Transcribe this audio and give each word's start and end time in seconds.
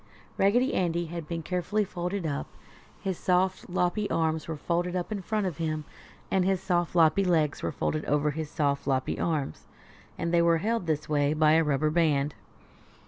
Raggedy 0.35 0.73
Andy 0.73 1.05
had 1.05 1.27
been 1.27 1.43
carefully 1.43 1.83
folded 1.85 2.25
up. 2.25 2.47
His 3.01 3.19
soft, 3.19 3.69
loppy 3.69 4.09
arms 4.09 4.47
were 4.47 4.57
folded 4.57 4.95
up 4.95 5.11
in 5.11 5.21
front 5.21 5.45
of 5.45 5.57
him 5.57 5.85
and 6.31 6.43
his 6.43 6.59
soft, 6.59 6.95
loppy 6.95 7.23
legs 7.23 7.61
were 7.61 7.71
folded 7.71 8.03
over 8.05 8.31
his 8.31 8.49
soft, 8.49 8.87
loppy 8.87 9.19
arms, 9.19 9.67
and 10.17 10.33
they 10.33 10.41
were 10.41 10.57
held 10.57 10.87
this 10.87 11.07
way 11.07 11.33
by 11.35 11.51
a 11.51 11.63
rubber 11.63 11.91
band. 11.91 12.33